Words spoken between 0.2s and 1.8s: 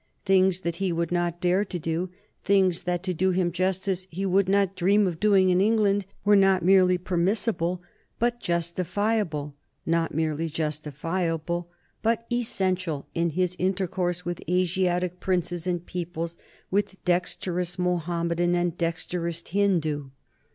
Things that he would not dare to